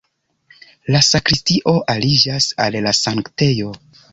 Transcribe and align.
La 0.95 1.01
sakristio 1.09 1.75
aliĝas 1.97 2.51
al 2.67 2.79
la 2.87 2.95
sanktejo. 3.05 3.71